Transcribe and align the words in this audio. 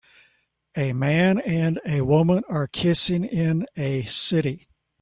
A 0.75 0.93
man 0.93 1.37
and 1.39 1.79
a 1.85 2.01
woman 2.01 2.41
are 2.49 2.65
kissing 2.65 3.23
in 3.23 3.67
a 3.77 4.01
city 4.05 4.67